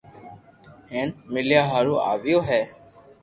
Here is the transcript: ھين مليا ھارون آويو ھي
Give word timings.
ھين 0.91 1.07
مليا 1.33 1.61
ھارون 1.71 1.99
آويو 2.11 2.39
ھي 2.49 2.61